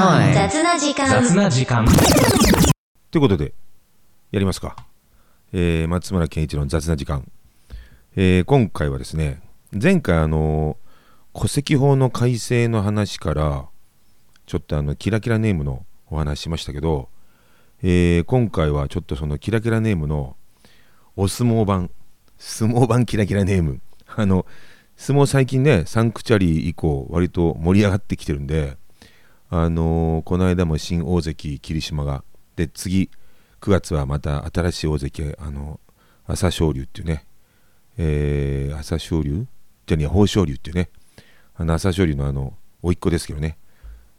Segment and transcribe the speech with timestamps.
[0.00, 1.84] 雑な時間雑な時間。
[3.10, 3.52] ということで、
[4.32, 4.74] やりますか。
[5.52, 7.30] えー松村健一郎の雑な時間。
[8.16, 9.42] えー今回はですね、
[9.78, 10.78] 前回あの
[11.34, 13.66] 戸籍法の改正の話から、
[14.46, 17.10] ちょっとあの、キラキラネームのお話しましたけど、
[17.82, 20.34] えー今回はちょっとそのキラキラネームの
[21.14, 21.90] お相撲版、
[22.38, 23.82] 相撲版キラキラネーム。
[24.16, 24.46] あの、
[24.96, 28.78] 相撲最近ね、サンクチャリー以降、割と盛り上がってきてるんで、
[29.50, 32.24] あのーこの間も新大関霧島が、
[32.56, 33.10] で、次、
[33.60, 35.80] 9月はまた新しい大関、あの、
[36.26, 37.26] 朝青龍っていうね、
[37.98, 39.46] えー、朝青龍？
[39.86, 40.88] じゃねえ、豊昇龍っていうね、
[41.56, 43.58] あの朝青龍のあの、甥っ子ですけどね、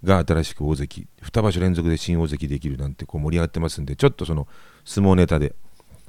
[0.04, 4.48] が新しく大関、2場所連続で新大関できるなんてこう盛り上がってますんで、ちょっとその
[4.84, 5.56] 相撲ネタで、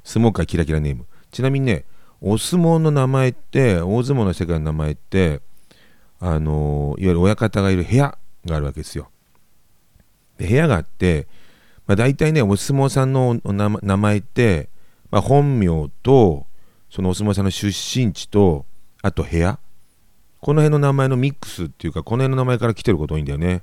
[0.03, 1.05] 相撲界キラキラネーム。
[1.31, 1.85] ちなみにね、
[2.19, 5.39] お相撲の名前って、大相撲の世界の名前って、
[6.19, 9.09] あのーいわゆる親方がいる部屋があるわけですよ。
[10.43, 11.27] で部屋があって、
[11.87, 13.39] まあ、大体ね、お相撲さんの
[13.81, 14.69] 名前って、
[15.09, 16.45] まあ、本名と、
[16.89, 18.65] そのお相撲さんの出身地と、
[19.01, 19.59] あと部屋。
[20.39, 23.61] この辺の名前のミックスっていうか、この辺の名前から来てること多いんだよね。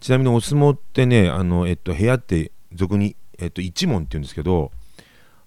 [0.00, 4.70] ちなみにお相撲ってね、あの、えっと、部屋って俗に、えっと、一門って言うんですけど、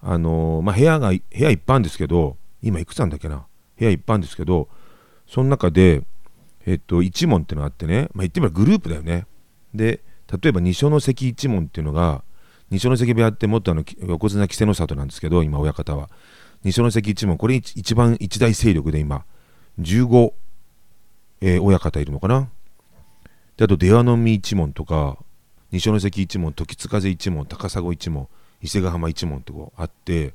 [0.02, 3.46] あのまあ、部屋が、部屋一般ですけど、今いくつなんだっけな？
[3.78, 4.68] 部屋一般ですけど、
[5.28, 6.04] その中で、
[6.66, 9.28] えっと、一門ってのがあってね、まあ、言ってみればグループだよね。
[9.74, 12.24] で、例えば二所ノ関一門っていうのが、
[12.70, 16.10] 二所ノ関部屋ってもっとあの横綱稀勢の里なんですけど、今親方は。
[16.64, 19.26] 二所ノ関一門、これ一一番一大勢力で今、
[19.80, 20.34] 15、
[21.42, 22.50] えー親方いるのかな。
[23.58, 25.18] で、あと出羽海一門とか、
[25.72, 28.28] 二所ノ関一門、時津風一門、高砂一門、
[28.62, 30.34] 伊勢ヶ浜一門ってこうあって、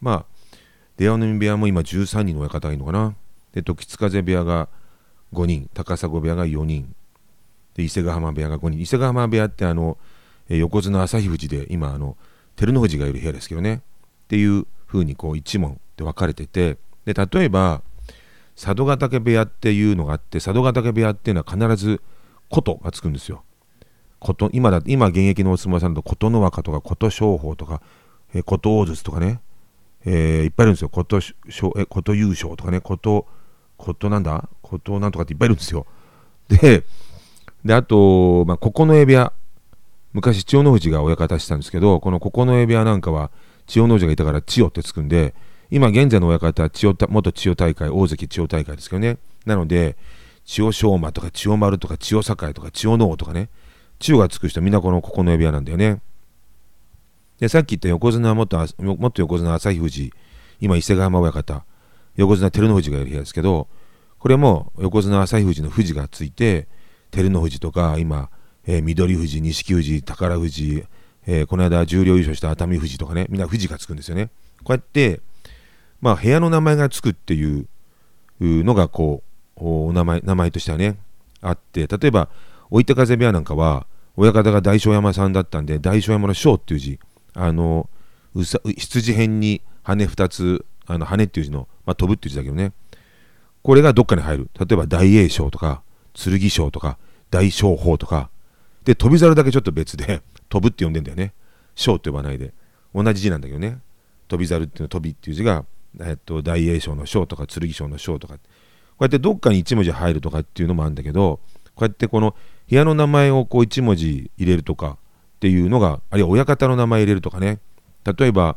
[0.00, 0.24] まあ、
[0.96, 3.14] 出羽海部屋も今13人の親方がいるのかな。
[3.52, 4.68] で、時津風部屋が
[5.32, 6.94] 5人、高砂部屋が4人、
[7.78, 9.98] で伊勢ヶ浜部屋が5人伊勢ヶ浜部屋ってあの、
[10.48, 12.16] 横綱旭富士で今あの
[12.56, 13.82] 照ノ富士がいる部屋ですけどね。
[14.24, 17.82] っていう風にこう一門で分かれててで例えば
[18.56, 22.02] 佐渡ヶ嶽部屋っていうのがあって佐渡ヶ嶽部屋っていうのは必ず
[22.48, 23.44] 琴がつくんですよ。
[24.18, 27.80] 琴今だ今現役のお相撲さんだと琴ノ若とか琴勝峰とか、
[28.34, 29.40] えー琴大筒とかね、
[30.04, 30.88] えーいっぱいいるんですよ。
[30.88, 32.80] 琴しょえ琴優勝とかね。
[32.80, 33.26] 琴
[33.76, 34.48] 琴なんだ？
[34.62, 35.86] 琴なんとかっていっぱいいるんですよ。
[36.48, 36.82] で
[37.68, 39.30] で、あと、まあ、九重部屋。
[40.14, 43.30] 昔、千代の富士が親方してたんですけど、この九重部屋なんかは、
[43.66, 45.34] 千代の富士がいたから千代ってつくんで、
[45.70, 49.18] 今現在の親方は千代元千代大会、大関千代大会ですけどね。
[49.44, 49.98] なので、
[50.46, 53.50] 千代翔馬とか千代丸とか千代栄とか千代能とかね、
[53.98, 56.00] 千代がつく人みんなこの九重部屋なんだよね。
[57.38, 60.14] で、さっき言った横綱は元あ元横綱旭富士、
[60.58, 61.66] 今伊勢ヶ浜親方、
[62.16, 63.68] 横綱照ノ富士がいる部屋ですけど、
[64.18, 66.66] これも横綱旭富士の富士がついて、
[67.10, 68.30] 照ノ富士とか今、
[68.66, 70.84] えー緑富士錦富士宝富士、
[71.26, 74.30] えーこの間十両優勝した熱海富士とかねみんな富士がつくんですよね。
[74.64, 75.20] こうやって
[76.00, 77.66] まあ部屋の名前がつくっていう
[78.40, 79.22] のがこ
[79.56, 80.98] うお名前名前としてはね
[81.40, 82.28] あって例えば
[82.70, 83.86] 追手風部屋なんかは
[84.16, 86.98] 親方が大正山さんだったんで大正山の正っていう字
[87.34, 87.88] あの
[88.34, 92.72] うさ羊辺に羽二つあの羽っていう字の、まあ、飛ぶっていう字だけどね。
[93.62, 94.50] これがどっかに入る。
[94.58, 95.82] 例えば大栄翔とか
[96.14, 96.98] 剣翔とか
[97.30, 98.30] 大翔鵬とか。
[98.84, 101.32] で飛猿だけちょっと別で 飛ぶって呼んでんだよね。
[101.74, 102.52] 翔って呼ばないで。
[102.94, 103.78] 同じ字なんだけどね。
[104.28, 105.64] 飛猿っていうの飛びっていう字が、
[106.00, 108.38] えっと、大栄翔の翔とか剣翔の翔とか。
[108.98, 111.38] こうやってどっかに一文字入るとかっていうのもあるんだけど
[111.76, 112.34] こうやってこの
[112.68, 114.98] 部屋の名前をこう一文字入れるとか
[115.36, 117.60] っていうのがあるいは親方の名前入れるとかね。
[118.04, 118.56] 例えば、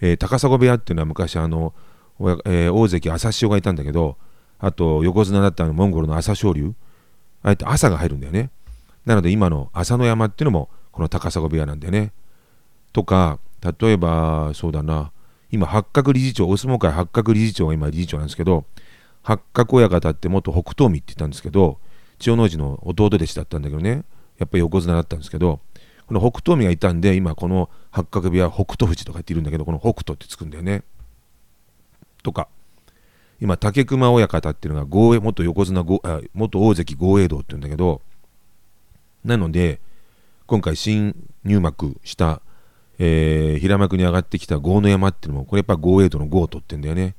[0.00, 1.72] えー高砂部屋っていうのは昔あの、
[2.20, 4.18] えー大関朝潮がいたんだけど
[4.60, 6.74] あと横綱だったのモンゴルの朝青龍。
[7.42, 8.50] あえて朝が入るんだよね。
[9.06, 12.12] なので今の朝の山っていうのもこの高砂部屋なんだよね。
[12.92, 13.38] とか
[13.80, 15.12] 例えばそうだな
[15.50, 18.64] 今八角理事長お相撲界八角理事長が今理事長なんですけど
[19.22, 21.78] 八角親方って元北東海って言ったんですけど
[22.18, 24.04] 千代の富士の弟弟子だったんだけどね。
[24.38, 25.60] やっぱり横綱だったんですけど
[26.06, 30.82] この北東海がいたんで今この八角部屋北斗富士とか言っているんだけどこの北斗ってつくんだよね。
[32.22, 32.48] とか。
[33.40, 38.02] 今竹熊親方っていうのが豪栄元横綱ごあ元大関豪栄道っていうんだけど
[39.24, 39.80] なので
[40.46, 41.14] 今回新
[41.44, 42.42] 入幕した、
[42.98, 47.14] えー平幕に上がってきた豪の山っていうのもこれやっぱ豪栄道の豪とってんだよね。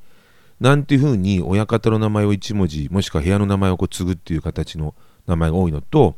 [0.60, 4.94] なんていうふうに親方の名前を一文字もしくは部屋の名前をこう継ぐっていう形の
[5.26, 6.16] 名前が多いのと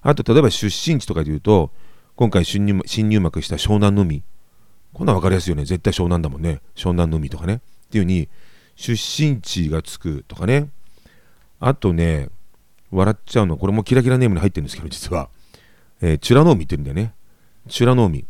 [0.00, 1.70] あと例えば出身地とかで言うと
[2.16, 4.22] 今回新入新入幕した湘南の海。
[4.94, 5.64] こんなん分かりやすいよね。
[5.64, 6.60] 絶対湘南だもんね。
[6.76, 7.54] 湘南の海とかね。
[7.54, 7.58] っ
[7.90, 8.28] ていうふうに
[8.76, 10.68] 出身地がつくとかね
[11.60, 12.28] あとね
[12.90, 15.28] 笑っちゃうのこれもキラキラネームに入ってるんですけど実は
[16.06, 17.14] えー、チュラノーミって言うんだよね。
[17.66, 18.26] チュラノーミ。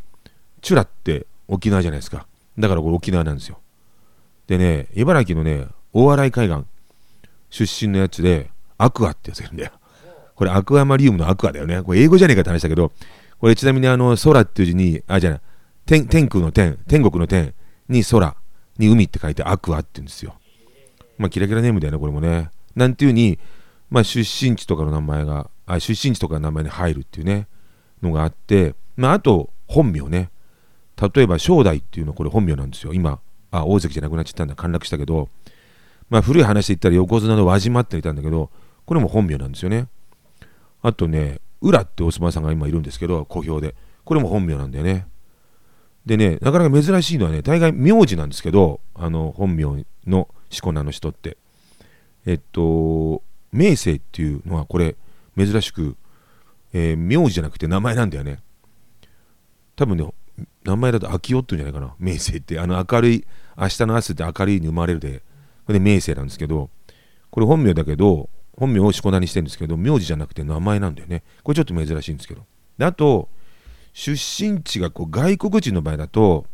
[0.63, 2.29] チュラって沖縄じゃないですか。
[2.57, 3.59] だからこれ沖縄なんですよ。
[4.47, 6.65] でね、茨城のね、大洗海岸
[7.51, 9.73] 出身のやつで、アクアってやつがいるんだよ。
[10.37, 11.83] これアクアマリウムのアクアだよね。
[11.83, 12.93] これ英語じゃねえかって話だけど、
[13.41, 15.41] これちなみにあの、空っていう字に、あ、じゃない、
[15.87, 17.55] 天天空の天、天国の天
[17.89, 18.37] に空
[18.79, 20.35] に海って書いてアクアって言うんですよ。
[21.19, 22.51] まあ、キラキラネームだよね、これもね。
[22.75, 23.39] なんていうに、
[23.91, 27.47] まあ、出身地とかの名前が、あ出身地とかの名前に入るっていうね、
[28.03, 30.31] のがあって、まあ、あと、本名ね。
[31.01, 32.93] 例えば、正代っていうのはこれ本名なんですよ。
[32.93, 35.29] 今、あ、大関じゃなくなっちゃったんだ、陥落したけど、
[36.11, 38.51] まあ、古い話で言ったら横綱の輪島っていたんだけど、
[38.85, 39.89] これも本名なんですよね。
[40.83, 43.75] あとね、浦ってお相撲さんが今いるんですけど、小兵で。
[44.05, 45.07] これも本名なんだよね。
[46.07, 51.37] でね、なかなか珍しいのはね、大概名字なんですけど、あの、本名のしこ名の人って。
[52.27, 53.23] えっと、
[53.53, 54.97] 明生っていうのはこれ、
[55.37, 55.97] 珍しく、
[56.73, 58.41] えー、名字じゃなくて名前なんだよね。
[59.77, 60.13] 多分ね、
[60.65, 61.95] 名前だと秋夫っていうんじゃないかな。
[61.99, 63.27] 明生って、あの明るい、
[63.57, 65.23] 明日の朝って明るいに生まれるで、
[65.67, 66.71] これで明生なんですけど、
[67.31, 71.23] これ本名だけど、本名をしこ名にしてるんですけど、名字じゃなくて名前なんだよね。
[71.43, 72.45] これちょっと珍しいんですけど。
[72.79, 73.29] であと、
[73.95, 76.45] 出身地がこう外国人の場合だと、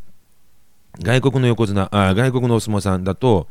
[0.99, 3.47] 外国の横綱、あ外国のお相撲さんだと、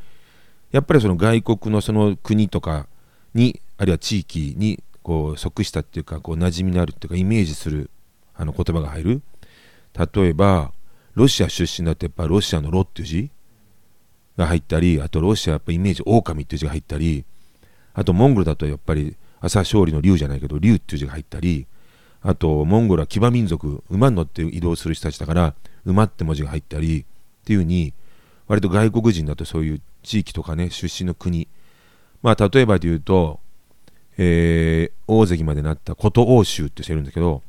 [0.71, 2.87] やっぱりその外国のその国とか
[3.35, 7.91] に、あるいは地域にこう即したっていうか、こう馴染みのあるっていうか、イメージする
[8.35, 9.23] あの言葉が入る。
[10.15, 10.73] 例えば、
[11.15, 13.31] ロシア出身だとやっぱロシアのロっていう字
[14.37, 17.25] が入ったり、あとロシアやっぱイメージ狼っていう字が入ったり、
[17.93, 21.67] あとモンゴルだとやっぱり朝勝利の竜じゃないけど竜っていう字が入ったり
[22.23, 27.05] あとモンゴルは騎馬民族馬に乗って移動する人たちだから馬って文字が入ったりっ
[27.45, 27.95] ていう風に
[28.47, 31.49] 割と外国人だとそういう地域とかね出身の国。
[32.23, 33.41] まあ例えばで言うと、
[34.19, 37.43] えー、大関までなった古都欧州ってしてるんだけど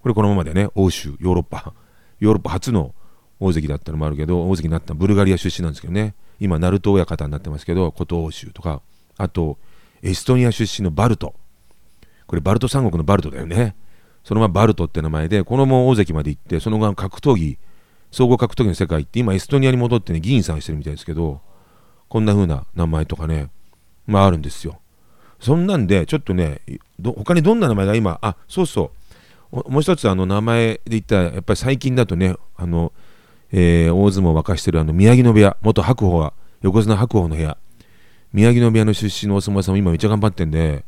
[0.00, 0.68] これこのままでね。
[0.74, 1.74] 欧州ヨーロッパ。
[2.20, 2.94] ヨーロッパ初の
[3.38, 6.14] 大関だったのもあるけど大関になったブルガリア出身なんですけどね。
[6.40, 8.80] 今ナルト親方になってますけど古都欧州とか。
[9.18, 9.58] あと
[10.02, 11.34] エストニア出身のバルト。
[12.26, 13.74] これバルト三国のバルトだよね。
[14.26, 17.58] そのままバルトって名前で、このまま大関まで行って、その後格闘技、
[18.10, 21.40] 総合格闘技の世界って今エストニアに戻ってね、議員さんしてるみたいですけど、
[22.08, 23.50] こんな風な名前とかね、
[24.04, 24.80] まああるんですよ。
[25.38, 26.60] そんなんで、ちょっとね、
[27.00, 28.90] 他にどんな名前が今、あ、そうそ
[29.52, 32.92] う、もう一つあの名前で言ったら、やっぱり最近だとね、あの、
[33.52, 36.32] えー、大相撲を沸かしてるあの宮城野部屋、元白鵬は、
[36.62, 37.56] 横綱白鵬の部屋、
[38.32, 40.84] 宮城野部屋の出身のお相撲さんも今めっちゃ頑張ってんで、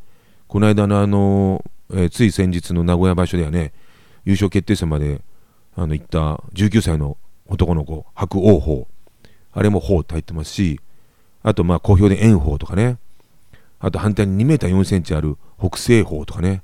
[0.49, 3.73] この間のあの、えー、つい先日の名古屋場所ではね、
[4.25, 5.23] 優勝決定戦まで
[5.75, 8.87] あの行った19歳の男の子、白王鵬。
[9.52, 10.81] あれも鵬って入ってますし、
[11.43, 12.99] あとまあ好評で炎鵬とかね、
[13.81, 16.62] あと反対に2メーター4センチある北西鵬とかね、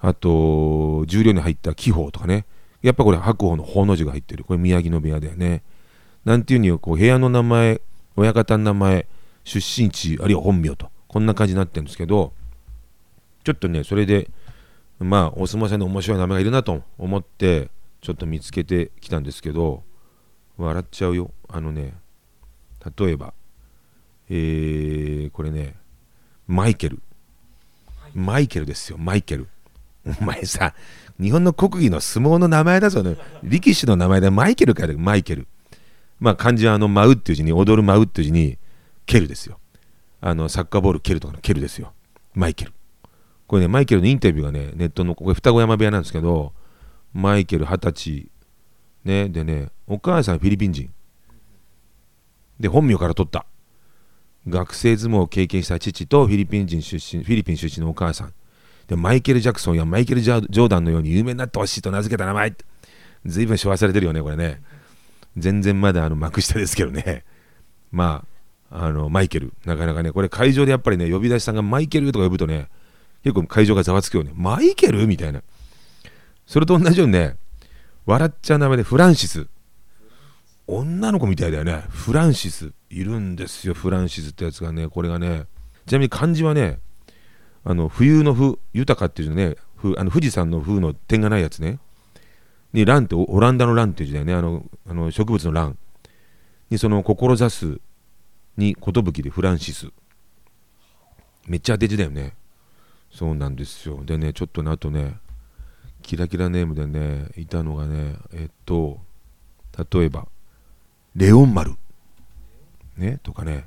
[0.00, 2.46] あと重量に入った気砲とかね、
[2.82, 4.44] やっぱこれ白鵬の鵬の字が入ってる。
[4.44, 5.62] これ宮城野部屋だよね。
[6.24, 7.80] なんていうにこう部屋の名前、
[8.16, 9.06] 親方の名前、
[9.44, 12.32] 出身地あるいは本名とこんな感じになってるんですけど
[13.48, 14.28] ちょっとねそれで
[14.98, 17.70] まあお相撲さんに面白い名前がいるなと思って
[18.02, 19.84] ちょっと見つけてきたんですけど
[20.58, 21.94] 笑っちゃうよあのね
[22.98, 23.32] 例えば
[24.28, 25.76] えー、これね
[26.46, 27.00] マイケル
[28.14, 29.48] マイケルですよマイケル
[30.20, 30.74] お前さ
[31.18, 35.46] 日本の国技の相撲の名前だぞね力士の名前でマイケルかよマイケル
[36.20, 38.58] まあ漢字はあの舞うっていう字に踊る舞うっていう字に
[39.06, 39.58] ケルですよ。
[40.20, 41.92] あの、サッカーボール蹴るとかのケルですよ。
[42.34, 42.72] マイケル。
[43.48, 46.52] これね、マイケルのインタビューがね、ネットの、これ双子山部屋なんですけど、
[47.14, 48.30] マイケル二十歳、
[49.04, 50.90] ね、でね、お母さんフィリピン人。
[52.60, 53.46] で、本名から取った。
[54.46, 58.34] 学生相撲を経験した父とフィリピン人出身、フィリピン出身のお母さん。
[58.86, 62.54] で、マイケル・ジャクソンやマイケル・ジョーダンのように有名になってほしいと名付けた名前。
[63.24, 64.60] ずいぶん昭和されてるよね、これね。
[65.38, 67.24] 全然まだあの幕下ですけどね。
[67.90, 68.26] ま
[68.70, 72.68] あ、あのマイケル、なかなかね、これ会場でやっぱりね、呼び出しさんがマイケルとか呼ぶとね、
[73.24, 74.32] 結構会場がざわつくよね。
[74.34, 75.06] マイケル？
[75.06, 75.42] みたいな。
[76.46, 77.36] それと同じようにね、
[78.06, 79.46] 笑っちゃう名前でフランシス。
[80.66, 81.84] 女の子みたいだよね。
[81.88, 82.72] フランシス。
[82.90, 84.88] いるんですよ、フランシスってやつがね。
[84.88, 85.44] これがね、
[85.86, 86.80] ちなみに漢字はね、
[87.64, 89.56] あの冬の風、豊かっていうね、
[89.96, 91.78] あの富士山の風の点がないやつね。
[92.72, 94.34] に、蘭ってオランダの蘭っていう字だよね。
[94.34, 95.76] あのあの植物の蘭。
[96.70, 97.80] に、その志す
[98.58, 99.88] に寿でフランシス
[101.46, 102.34] めっちゃ当て字だよね
[103.10, 104.04] そうなんですよ。
[104.04, 105.16] でねちょっとねあとね
[106.02, 108.98] キラキラネームでねいたのがねえっと
[109.92, 110.26] 例えば
[111.14, 111.74] レオン丸。
[112.96, 113.66] ねとかね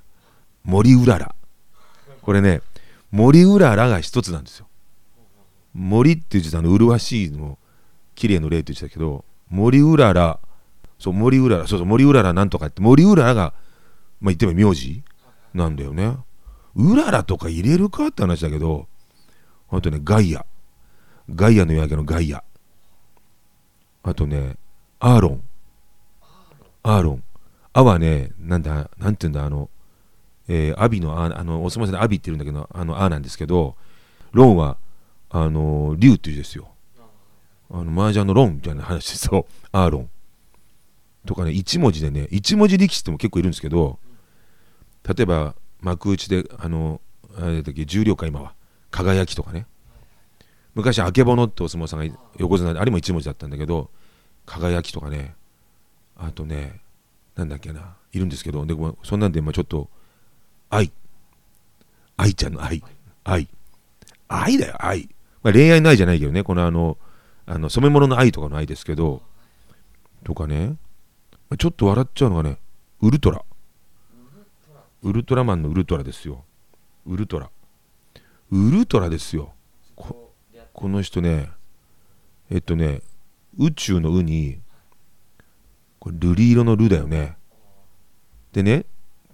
[0.63, 1.35] 森うらら。
[2.21, 2.61] これね
[3.11, 4.67] 森うららが一つなんですよ。
[5.73, 7.57] 森っていう字あの麗しいの
[8.15, 10.39] 綺麗の例って言ってたけど森うらら
[10.99, 13.53] そう森うららそうそう森うららなんとかって森うららが
[14.19, 15.01] まあ言っても名字
[15.53, 16.15] なんだよね。
[16.75, 18.87] うららとか入れるかって話だけど
[19.71, 20.45] あとねガイア。
[21.33, 22.43] ガイアの夜明けのガイア。
[24.03, 24.57] あとね
[24.99, 25.43] アーロン。
[26.83, 27.23] アーロン。
[27.73, 29.69] アはねなんだなんて言うんだあの
[30.47, 33.75] えー、アビのああのお相撲さんアビって言うんだけどあのアなんですけど
[34.33, 34.77] ロンは
[35.29, 36.67] あの竜っていう字ですよ。
[37.69, 39.45] あの麻雀のロンみたいな話ですよ。
[39.71, 40.09] アーロン。
[41.25, 43.99] とかね1文字でね1文字力士っても結構いるんですけど
[45.07, 46.99] 例えば幕内であの
[47.37, 48.53] あれだっけ重量か今は。
[48.91, 49.65] 輝きとかね。
[50.75, 53.89] 昔あけぼのってお相撲さんが横綱であれも1文字だったんだけど
[54.45, 55.35] 輝きとかね。
[56.17, 56.81] あとね
[57.35, 57.95] なんだっけな。
[58.13, 59.89] いるんですけどでもそんなんでまあちょっと
[60.69, 60.91] 愛。
[62.17, 62.83] 愛ちゃんの愛。
[63.23, 63.47] 愛。
[64.27, 65.09] 愛だよ愛、
[65.43, 66.43] まあ、恋愛の愛じゃないけどね。
[66.43, 66.97] このあの
[67.45, 69.21] あの染め物の愛とかの愛ですけど
[70.23, 70.75] とかね。
[71.59, 72.57] ちょっと笑っちゃうのがね
[73.01, 73.43] ウルトラ。
[75.03, 76.45] ウルトラマンのウルトラですよ。
[77.05, 77.49] ウルトラ。
[78.51, 79.53] ウルトラですよ。
[80.73, 81.49] この人ね
[82.49, 83.01] えっとね
[83.57, 84.59] 宇宙の「う」に
[85.99, 87.37] これ瑠璃色の「ル」だよね。
[88.51, 88.85] でね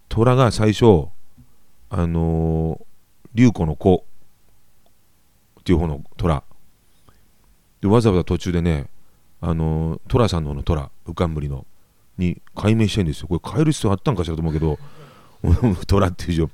[0.09, 1.07] 虎が最初
[1.89, 4.05] あのー、子の子
[5.59, 6.43] っていう方の虎。
[7.81, 8.89] でわざわざ途中でね
[9.39, 11.65] あのー、虎さんの方の虎浮かんぶりの
[12.17, 13.27] に解明してんですよ。
[13.27, 14.77] これ変える必要あったんかしらと思うけど
[15.87, 16.49] 虎っていう字を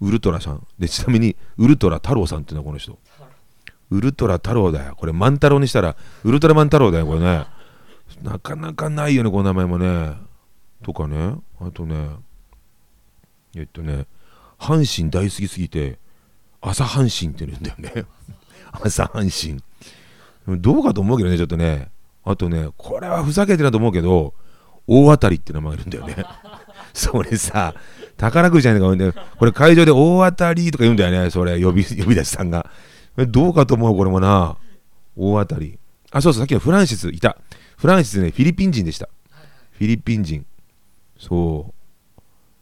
[0.00, 0.66] ウルトラさん。
[0.78, 2.98] でちなみにウルトラ太郎さんっていうのはこの人。
[3.90, 4.94] ウルトラ太郎だよ。
[4.96, 7.46] これ万太郎にしたらウルトラマン太郎だよこれね。
[8.22, 10.16] なかなかないよねこの名前もね。
[10.82, 11.34] とかね。
[11.60, 12.08] あとね。
[13.56, 14.06] えっとね。
[14.58, 15.98] 阪神大好きすぎて
[16.60, 18.04] 朝阪神って言うんだよね。
[18.72, 19.62] 朝阪神。
[20.60, 21.90] どうかと思うけどねちょっとね。
[22.24, 24.34] あとねこれはふざけてると思うけど
[24.86, 26.24] 大当たりって名前がいるんだよね。
[26.92, 27.74] それさ
[28.20, 32.70] 宝くじじゃないかこれ会場で大当たりとか言うんだよねそれ呼び 呼び出しさんが。
[33.16, 34.58] どうかと思うこれもな。
[35.16, 35.78] 大当たり。
[36.10, 37.38] あそうそうさっきのフランシスいた。
[37.78, 39.08] フランシスねフィリピン人でした。
[39.72, 40.44] フィリピン人。
[41.18, 41.72] そ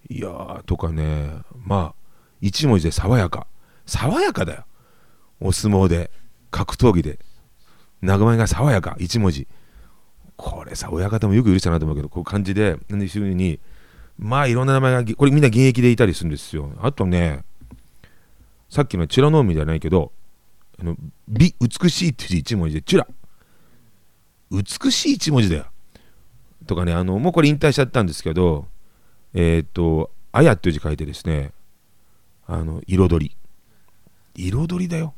[0.09, 0.13] う。
[0.13, 1.31] いやーとかね。
[1.67, 1.95] まあ
[2.41, 3.49] 一文字で爽やか。
[3.85, 4.65] 爽やかだよ。
[5.41, 6.13] お相撲で
[6.53, 7.19] 格闘技で。
[8.01, 8.97] 名前が爽やか。
[9.01, 9.49] 一文字。
[10.37, 13.59] これさ親方もよく許したなと思うけどこういう感じで何いうふうに
[14.19, 17.45] まあいろんな名前がこれみんな現役でいたりするんですよあとね
[18.69, 20.13] さっきのチュラノーミじゃないけど
[20.81, 20.97] あの
[21.29, 23.07] 美美しいっていう字一文字でチュラ
[24.51, 25.67] 美しい一文字だよ
[26.67, 28.67] とかねあのもうこれ引退しちゃったんですけど
[29.35, 31.53] えー、っと、あやっていう字書いてですね、
[32.47, 33.37] あの、彩り。
[34.35, 35.15] 彩りだよ。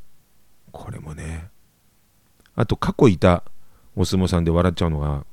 [0.73, 1.49] これもね。
[2.57, 3.45] あと、過去いた
[3.97, 5.25] お相撲さんで笑っちゃうのが、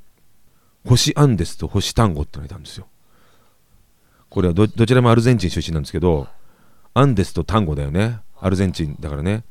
[0.85, 2.87] 星アンデスと星単語ってのがいたんですよ。
[4.29, 6.27] これはどちらもアルゼンチン出身なんですけど、
[6.93, 8.19] アンデスと単語だよね。
[8.39, 9.43] アルゼンチンだからね。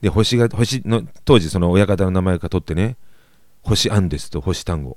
[0.00, 2.96] で、星が、星の、当時その親方の名前が取ってね、
[3.62, 4.96] 星アンデスと星単語。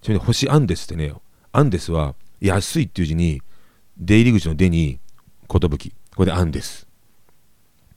[0.00, 1.12] ちなみに星アンデスってね、
[1.52, 3.42] アンデスは安いっていう字に、
[3.98, 4.98] 出入り口の出に、
[5.48, 5.92] 寿。
[6.16, 6.86] これで安です。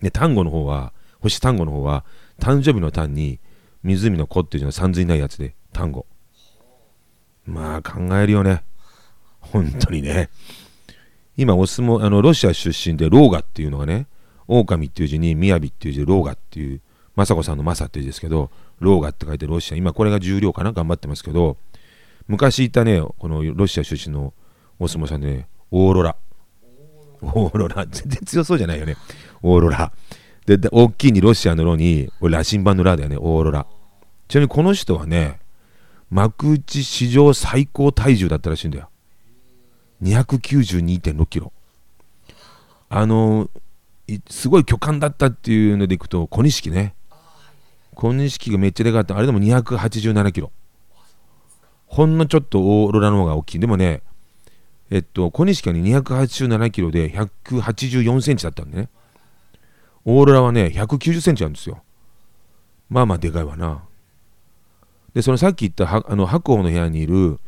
[0.02, 2.06] で、単語の方は、星単語の方は、
[2.40, 3.40] 誕生日の単に、
[3.84, 6.06] 湖の子っていう字の三髄ないやつで、単語。
[7.46, 8.64] まあ、考えるよね。
[9.52, 10.30] 本当にね。
[11.38, 14.08] 今、お相撲、あの、ロシア出身で、ローガっていうのがね、
[14.48, 16.82] 狼っていう字に、雅っていう字で、ローガっていう、
[17.18, 20.74] 雅子さんの雅っていう字ですけど、ローガって書いてロシア、今これが重量かな？
[20.74, 21.56] 頑張ってますけど、
[22.28, 24.34] 昔いたね、このロシア出身の
[24.80, 26.18] お相撲さんでね、オーロラ。
[27.22, 27.86] オーロラ。
[27.86, 28.98] 全然強そうじゃないよね。
[29.42, 29.94] オーロラ。
[30.46, 33.66] で、大きいにロシアのロに、これ羅針盤のラだよね、オーロラ。
[34.28, 35.40] ちなみにこの人はね、
[36.10, 38.90] 幕内史上最高体重だったらしいんだよ。
[40.02, 41.52] 292.6キロ。
[42.90, 43.50] あの
[44.30, 46.94] すごい巨漢だったっていうのでいくと、小錦ね。
[47.96, 49.18] 小錦がめっちゃでかかった。
[49.18, 50.52] あれでも287キロ。
[51.88, 53.60] ほんのちょっとオーロラの方が大きい。
[53.60, 54.02] でもね、
[54.92, 58.90] えっと、小西家に287キロで184センチだったんでね。
[60.04, 61.82] オーロラはね、190センチあるんですよ。
[62.90, 63.84] まあまあでかいわな。
[65.16, 67.40] で、そのさっき言ったあの白鵬の部屋にいる、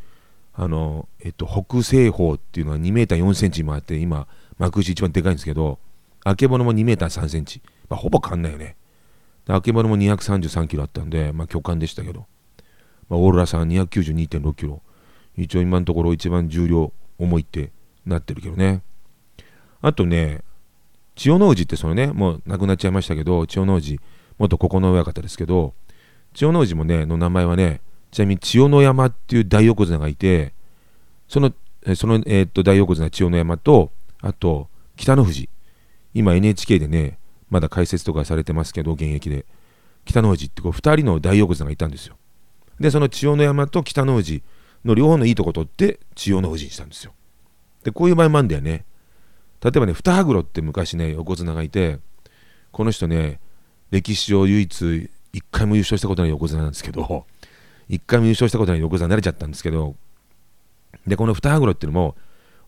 [0.57, 5.79] あの、えっと、北西方っていうのは2メーター4センチもあって、今、幕内一番でかいんですけど、
[6.23, 7.61] あけぼのも2メーター3センチ。
[7.89, 8.75] まあ、ほぼ変わんないよね。
[9.47, 12.25] あけぼのも233キロあったんで、まあ、巨漢でしたけど。
[13.07, 14.81] まあ、オーロラさん292.6キロ。
[15.37, 17.71] 一応今のところ一番重量重いって
[18.05, 18.81] なってるけどね。
[19.81, 20.41] あとね、
[21.15, 23.99] 千代の富士ってそのね、もう亡くなっちゃいましたけど、千代の富士、
[24.37, 25.73] 元九重親方ですけど
[26.33, 27.81] 千代の富士もねの名前はね
[28.17, 30.51] ちなみに千代の山っていう大横綱がいて
[31.27, 31.53] その
[31.95, 35.49] その、えー、っと大横綱千代の山とあと北の富士。
[36.15, 37.19] 今 NHK でね
[37.51, 39.45] まだ解説とかされてますけど現役で。
[40.05, 42.17] 北の富士ってこう2人の大横綱がいたんですよ。
[42.79, 44.41] でその千代の山と北の富士
[44.83, 47.13] の両方のいいとこ取って千代の富士にしたんですよ。
[47.83, 48.85] でこういう場合もあるんだよね。
[49.63, 51.99] 例えばね二羽黒って昔ね横綱がいて
[52.71, 53.39] この人ね
[53.91, 57.27] 歴史上唯一一回も優勝したことない横綱なんですけど
[57.89, 59.95] 一回も優勝したことない横綱になれちゃったんですけど
[61.05, 62.15] でこの二羽黒っていうのも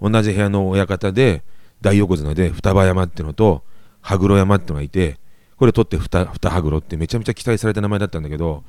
[0.01, 1.43] 同じ部屋の親方で
[1.81, 3.63] 大横綱で双葉山っていうのと
[4.01, 5.17] 羽黒山っていうのがいて
[5.57, 8.63] これ取って二羽黒ってめちゃめちゃ期待された名前だったんだけど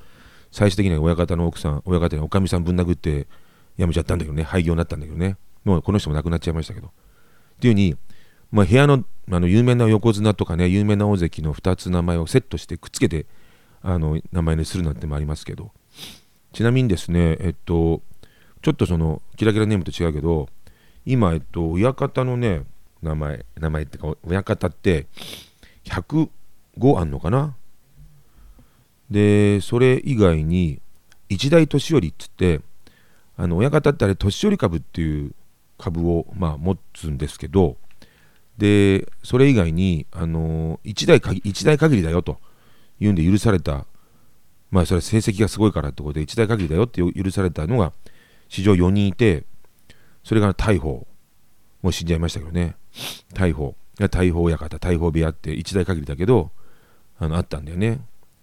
[0.51, 3.29] 最終的には親方の奥さん親方におかみさんぶん殴って
[3.79, 5.37] 辞めちゃったんだけどね廃業になったんだけどね。
[5.65, 6.89] もうこの人も亡くなっちゃいましたけど。
[6.89, 6.91] っ
[7.61, 7.97] ていうふうに
[8.51, 13.27] まあ、部屋のあの有名な横綱とかね有名な大関の2つ名前をセットしてくっつけて
[13.81, 15.71] あの名前にするなんてもありますけど。
[16.53, 18.03] ちなみにですねえっと
[18.63, 20.49] ちょっとそのキラキラネームと違うけど
[21.07, 22.63] 今えっと親方のね
[23.03, 25.07] 名前名前ってか親方って
[25.85, 26.29] 105
[26.99, 27.57] あんのかな？
[29.11, 30.81] でそれ以外に
[31.29, 32.61] 一代年寄りっつって
[33.37, 35.35] あの親方ってあれ年寄り株っていう
[35.79, 37.77] 株をまあ持つんですけど
[38.59, 42.39] でそれ以外に、あのー、1, 代限りだよと
[43.01, 43.87] いうんで許された
[44.71, 47.93] まあそれは成績がすごいからってことで1代限りだよって許されたのが
[48.49, 49.45] 史上4人いて
[50.25, 51.07] それが大砲。
[51.83, 52.77] もう死んじゃいましたけどね。
[53.33, 53.75] 大砲。
[54.11, 56.51] 大砲親方大砲部屋って1代限りだけど
[57.19, 58.01] あのあったんだよね。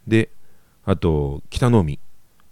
[0.07, 0.29] で
[0.85, 1.99] あと北の海。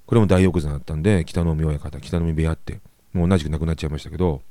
[0.06, 2.80] これも大横綱だったんで北の海親方北の海部屋って
[3.14, 4.42] もう同じく亡くなっちゃいましたけど。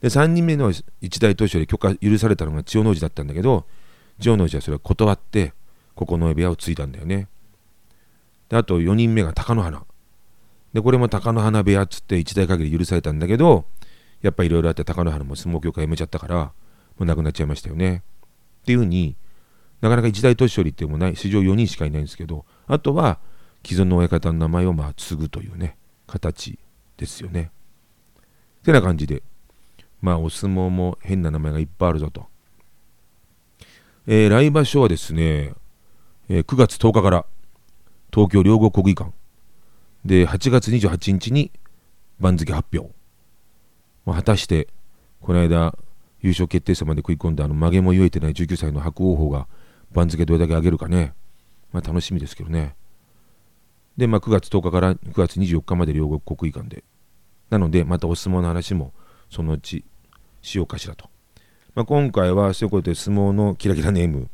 [0.00, 3.64] で3人目の一大投手で許可許されたのが千代の富士だったんだけど
[4.20, 5.54] 千代の富士はそれを断って
[5.96, 7.28] 九重部屋を継いだんだよね。
[8.48, 9.84] であと4人目が貴乃花。
[10.72, 13.64] でこれも貴乃花部屋っつって一代限り許されたんだけど
[14.22, 16.52] やっぱいろいろあって貴乃花も相撲協会辞めちゃったからも
[17.00, 18.02] う亡くなっちゃいましたよね。
[18.62, 19.16] っていうふうに
[19.80, 23.18] なかなか一大年寄りっていうもない史上4人しかいないんですけどあとは
[23.64, 26.58] 既存の親方の名前をまあ継ぐというね形
[26.96, 27.50] ですよね。
[28.62, 29.22] てな感じで
[30.06, 32.26] まあ、お相撲も変な名前がいっぱいあるぞと。
[34.06, 35.52] えー、来場所はですね、
[36.28, 37.26] えー、9月10日から
[38.16, 39.12] 東京両国国技館。
[40.06, 41.52] で8月28日に
[42.18, 42.94] 番付発表、
[44.06, 44.68] まあ、果たして
[45.20, 45.76] この間
[46.22, 49.46] 優勝決定戦まで食い込んだあの曲げも言えてない19歳の白鵬鵬が
[49.92, 51.12] 番付どれだけ上げるかね、
[51.72, 52.74] まあ、楽しみですけどね。
[53.98, 56.84] で、まあ、9月10日から9月24日まで両国国技館で。
[57.50, 58.94] なのでまたお相撲の話も
[59.28, 59.84] そのうち
[60.40, 61.10] しようかしらと。
[61.74, 64.30] まあ、今回はそういうことで相撲のキラキラネーム、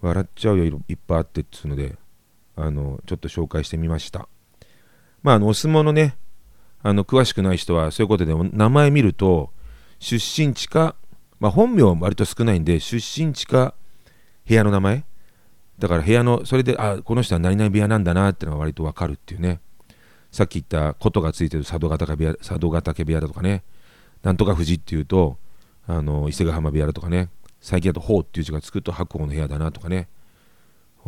[0.00, 1.96] 笑っちゃうよいっぱいあってっつうので、
[2.56, 4.28] あの、ちょっと紹介してみました。
[5.22, 6.16] まあ、あの、お相撲のね、
[6.82, 9.50] あの、詳しくない人はそういうことで名前見ると、
[9.98, 10.96] 出身地か、
[11.38, 13.74] まあ、本名は割と少ないんで、出身地か
[14.48, 15.04] 部屋の名前
[15.78, 19.60] だから部屋の、それで、あ、この人は何々部屋なんだなってのが割とわかるっていうね。
[20.36, 23.62] さっき言ったことがついてる佐渡ヶ嶽部屋佐渡ヶ嶽部屋だとかね
[24.22, 25.38] なんとか富士っていうと
[25.86, 30.08] あの伊勢ヶ浜部屋だとかね最近だと「法」っていう字がつくと白鵬の部屋だなとかね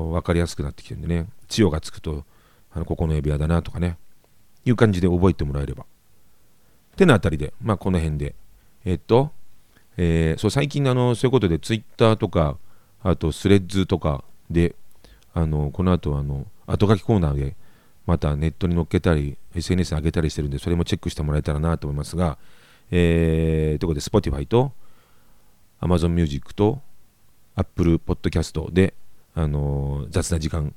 [0.05, 1.27] 分かりやすくなってきてるんでね。
[1.49, 2.25] 千代がつくと
[2.73, 3.97] あのここの部屋だなとかね。
[4.65, 5.85] いう感じで覚えてもらえれば。
[5.85, 5.87] っ
[6.97, 8.35] てなあたりでまあこの辺で。
[8.85, 9.31] えっと、
[9.97, 12.57] えー、そう最近あのそういうことでツイッターとか
[13.03, 14.75] あとスレッズとかで
[15.35, 17.57] あのこの後あの後書きコーナーで
[18.07, 22.39] またネットに載っけたり SNS 上げたりしてるんでそれもチェックしてもらえたらなと思いますが、
[22.91, 24.73] えー、ということで Spotify と
[25.81, 26.81] Amazon Music と
[27.55, 28.95] Apple Podcast で、
[29.35, 30.75] あの、雑な時間、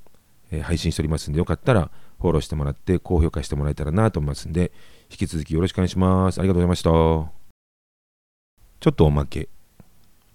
[0.52, 4.72] えー、配信しておりますんでよかったらフォローしてもらって高評価してもらえたらなと思いますんで
[5.10, 7.30] 引き続きよろしくお願いしますありがとうございましたちょ
[8.90, 9.48] っとおまけ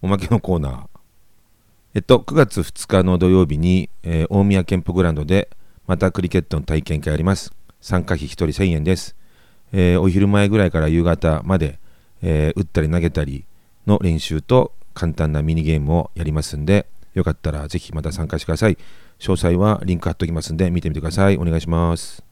[0.00, 0.86] おまけのコーナー
[1.94, 5.50] えっと9月2日の土曜日に、えー、大宮健保グランドで
[5.86, 7.52] またクリケットの体験会あります。
[7.80, 9.14] 参加費1人1000円です。
[9.72, 11.78] えー、お昼前ぐらいから夕方まで、
[12.22, 13.44] えー、打ったり投げたり
[13.86, 18.76] の練習と簡単なミニゲームをやりますんで、よかったらぜひまた参加してください。
[19.18, 21.36] 詳細はリンク貼っておきますんで見てみてください。
[21.38, 22.22] お願いします。